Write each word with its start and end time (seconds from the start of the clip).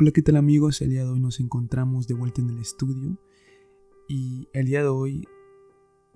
Hola, 0.00 0.12
¿qué 0.12 0.22
tal 0.22 0.36
amigos? 0.36 0.80
El 0.80 0.90
día 0.90 1.02
de 1.02 1.10
hoy 1.10 1.18
nos 1.18 1.40
encontramos 1.40 2.06
de 2.06 2.14
vuelta 2.14 2.40
en 2.40 2.50
el 2.50 2.60
estudio 2.60 3.18
y 4.06 4.46
el 4.52 4.66
día 4.66 4.82
de 4.82 4.88
hoy 4.88 5.26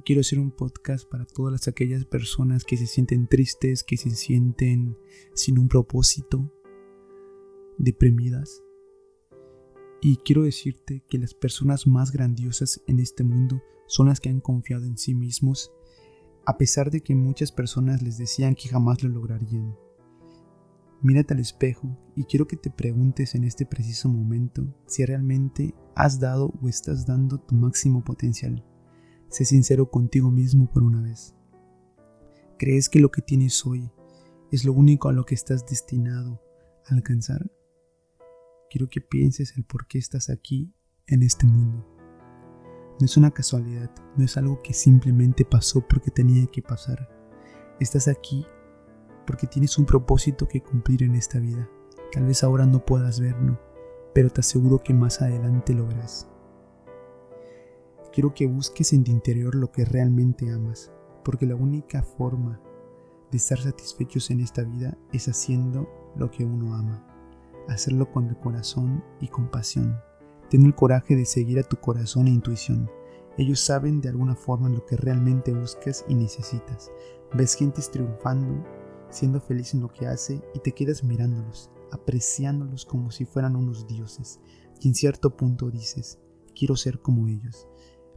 quiero 0.05 0.21
hacer 0.21 0.39
un 0.39 0.53
podcast 0.53 1.05
para 1.11 1.25
todas 1.25 1.67
aquellas 1.67 2.05
personas 2.05 2.63
que 2.63 2.77
se 2.77 2.87
sienten 2.87 3.27
tristes, 3.27 3.83
que 3.83 3.97
se 3.97 4.11
sienten 4.11 4.97
sin 5.35 5.59
un 5.59 5.67
propósito, 5.67 6.49
deprimidas. 7.77 8.63
Y 10.01 10.19
quiero 10.19 10.45
decirte 10.45 11.03
que 11.09 11.19
las 11.19 11.35
personas 11.35 11.89
más 11.89 12.13
grandiosas 12.13 12.81
en 12.87 13.01
este 13.01 13.25
mundo 13.25 13.61
son 13.89 14.07
las 14.07 14.21
que 14.21 14.29
han 14.29 14.41
confiado 14.41 14.85
en 14.85 14.97
sí 14.97 15.13
mismos, 15.13 15.73
a 16.47 16.57
pesar 16.57 16.93
de 16.93 17.01
que 17.01 17.17
muchas 17.17 17.51
personas 17.51 18.01
les 18.01 18.17
decían 18.17 18.55
que 18.55 18.69
jamás 18.69 19.03
lo 19.03 19.09
lograrían. 19.09 19.75
Mírate 21.03 21.35
al 21.35 21.41
espejo 21.41 21.99
y 22.15 22.25
quiero 22.25 22.47
que 22.47 22.57
te 22.57 22.71
preguntes 22.71 23.35
en 23.35 23.43
este 23.43 23.67
preciso 23.67 24.09
momento 24.09 24.65
si 24.87 25.05
realmente 25.05 25.75
has 25.97 26.21
dado 26.21 26.55
o 26.63 26.69
estás 26.69 27.07
dando 27.07 27.39
tu 27.41 27.57
máximo 27.57 28.05
potencial. 28.05 28.65
Sé 29.29 29.45
sincero 29.45 29.91
contigo 29.91 30.31
mismo 30.31 30.71
por 30.71 30.85
una 30.85 31.03
vez. 31.03 31.35
¿Crees 32.57 32.89
que 32.89 33.01
lo 33.01 33.11
que 33.11 33.21
tienes 33.21 33.67
hoy 33.67 33.91
es 34.53 34.65
lo 34.65 34.73
único 34.73 35.09
a 35.09 35.13
lo 35.13 35.25
que 35.25 35.35
estás 35.35 35.67
destinado 35.67 36.41
a 36.87 36.95
alcanzar? 36.95 37.51
Quiero 38.71 38.89
que 38.89 39.01
pienses 39.01 39.57
el 39.57 39.65
por 39.65 39.89
qué 39.89 39.99
estás 39.99 40.31
aquí 40.31 40.73
en 41.09 41.25
este 41.25 41.47
mundo. 41.47 41.85
No 43.01 43.07
es 43.07 43.17
una 43.17 43.33
casualidad, 43.33 43.91
no 44.17 44.25
es 44.25 44.37
algo 44.37 44.63
que 44.63 44.73
simplemente 44.73 45.45
pasó 45.45 45.85
porque 45.85 46.13
tenía 46.13 46.47
que 46.47 46.63
pasar. 46.63 47.09
Estás 47.81 48.07
aquí 48.07 48.47
porque 49.27 49.47
tienes 49.47 49.79
un 49.79 49.87
propósito 49.87 50.49
que 50.49 50.63
cumplir 50.63 51.03
en 51.03 51.15
esta 51.15 51.39
vida. 51.39 51.69
Tal 52.13 52.27
vez 52.27 52.45
ahora 52.45 52.67
no 52.67 52.85
puedas 52.85 53.21
verlo, 53.21 53.59
pero 54.13 54.31
te 54.31 54.41
aseguro 54.41 54.79
que 54.79 54.95
más 54.95 55.23
adelante 55.23 55.75
lo 55.75 55.87
verás. 55.87 56.29
Quiero 58.13 58.35
que 58.35 58.47
busques 58.47 58.93
en 58.93 59.05
tu 59.05 59.11
interior 59.11 59.55
lo 59.55 59.73
que 59.73 59.87
realmente 59.87 60.53
amas, 60.53 60.93
porque 61.25 61.47
la 61.47 61.57
única 61.57 62.03
forma 62.03 62.61
de 63.31 63.39
estar 63.39 63.59
satisfechos 63.59 64.31
en 64.31 64.41
esta 64.41 64.63
vida 64.63 64.99
es 65.13 65.29
haciendo 65.29 65.89
lo 66.17 66.31
que 66.31 66.45
uno 66.45 66.75
ama. 66.75 67.07
Hacerlo 67.69 68.11
con 68.13 68.27
el 68.27 68.37
corazón 68.37 69.03
y 69.21 69.29
con 69.29 69.51
pasión. 69.51 69.99
Ten 70.51 70.67
el 70.67 70.75
coraje 70.75 71.17
de 71.17 71.25
seguir 71.25 71.59
a 71.59 71.63
tu 71.63 71.79
corazón 71.79 72.27
e 72.27 72.31
intuición. 72.31 72.91
Ellos 73.39 73.61
saben 73.61 74.03
de 74.03 74.11
alguna 74.11 74.35
forma 74.35 74.69
lo 74.69 74.85
que 74.85 74.99
realmente 74.99 75.55
buscas 75.55 76.05
y 76.07 76.15
necesitas. 76.15 76.93
Ves 77.33 77.55
gentes 77.55 77.91
triunfando 77.91 78.63
siendo 79.13 79.41
feliz 79.41 79.75
en 79.75 79.81
lo 79.81 79.89
que 79.89 80.07
hace 80.07 80.43
y 80.55 80.59
te 80.61 80.73
quedas 80.73 81.05
mirándolos, 81.05 81.71
apreciándolos 81.93 82.85
como 82.85 83.11
si 83.11 83.25
fueran 83.25 83.55
unos 83.55 83.87
dioses. 83.87 84.41
Y 84.81 84.89
en 84.89 84.95
cierto 84.95 85.37
punto 85.37 85.71
dices, 85.71 86.19
quiero 86.57 86.75
ser 86.77 87.01
como 87.01 87.29
ellos. 87.29 87.69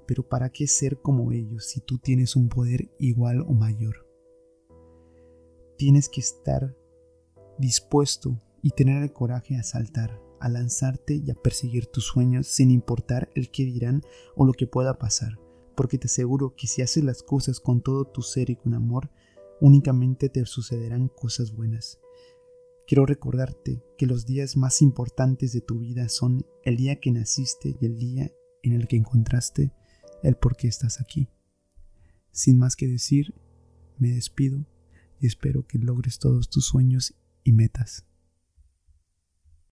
Pero 0.07 0.27
¿para 0.27 0.49
qué 0.49 0.67
ser 0.67 1.01
como 1.01 1.31
ellos 1.31 1.65
si 1.65 1.81
tú 1.81 1.97
tienes 1.97 2.35
un 2.35 2.49
poder 2.49 2.91
igual 2.99 3.41
o 3.41 3.53
mayor? 3.53 4.07
Tienes 5.77 6.09
que 6.09 6.21
estar 6.21 6.75
dispuesto 7.57 8.39
y 8.61 8.71
tener 8.71 9.03
el 9.03 9.11
coraje 9.11 9.57
a 9.57 9.63
saltar, 9.63 10.21
a 10.39 10.49
lanzarte 10.49 11.15
y 11.15 11.29
a 11.31 11.35
perseguir 11.35 11.87
tus 11.87 12.05
sueños 12.05 12.47
sin 12.47 12.71
importar 12.71 13.29
el 13.35 13.51
que 13.51 13.65
dirán 13.65 14.01
o 14.35 14.45
lo 14.45 14.53
que 14.53 14.67
pueda 14.67 14.97
pasar, 14.97 15.39
porque 15.75 15.97
te 15.97 16.07
aseguro 16.07 16.55
que 16.55 16.67
si 16.67 16.81
haces 16.81 17.03
las 17.03 17.23
cosas 17.23 17.59
con 17.59 17.81
todo 17.81 18.05
tu 18.05 18.21
ser 18.21 18.49
y 18.49 18.55
con 18.55 18.73
amor, 18.73 19.09
únicamente 19.61 20.29
te 20.29 20.45
sucederán 20.45 21.07
cosas 21.07 21.53
buenas. 21.53 21.99
Quiero 22.87 23.05
recordarte 23.05 23.83
que 23.97 24.05
los 24.05 24.25
días 24.25 24.57
más 24.57 24.81
importantes 24.81 25.53
de 25.53 25.61
tu 25.61 25.79
vida 25.79 26.07
son 26.09 26.45
el 26.63 26.77
día 26.77 26.99
que 26.99 27.11
naciste 27.11 27.75
y 27.79 27.85
el 27.85 27.97
día 27.97 28.31
en 28.61 28.73
el 28.73 28.87
que 28.87 28.97
encontraste 28.97 29.71
el 30.23 30.35
por 30.35 30.55
qué 30.55 30.67
estás 30.67 31.01
aquí. 31.01 31.27
Sin 32.31 32.59
más 32.59 32.75
que 32.75 32.87
decir, 32.87 33.33
me 33.97 34.09
despido 34.09 34.65
y 35.19 35.27
espero 35.27 35.65
que 35.65 35.79
logres 35.79 36.19
todos 36.19 36.49
tus 36.49 36.65
sueños 36.65 37.15
y 37.43 37.53
metas. 37.53 38.05